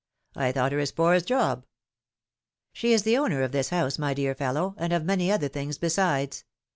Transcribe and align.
I 0.35 0.51
thought 0.51 0.71
her 0.71 0.79
as 0.79 0.91
poor 0.91 1.13
as 1.13 1.21
Job! 1.21 1.63
She 2.73 2.91
is 2.91 3.03
the 3.03 3.19
owner 3.19 3.43
of 3.43 3.51
this 3.51 3.69
house, 3.69 3.99
my 3.99 4.15
dear 4.15 4.33
fellow, 4.33 4.73
and 4.79 4.91
of 4.93 5.05
many 5.05 5.31
other 5.31 5.47
things 5.47 5.77
besides! 5.77 6.43